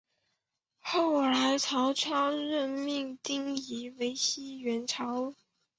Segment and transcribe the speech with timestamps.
[0.79, 5.35] 后来曹操任命丁仪为西曹掾。